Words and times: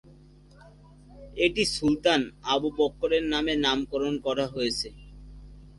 এটি 1.37 1.63
সুলতান 1.75 2.21
আবু 2.53 2.69
বকরের 2.77 3.23
নামে 3.33 3.53
নামকরণ 3.65 4.13
করা 4.25 4.45
হয়েছে। 4.53 4.89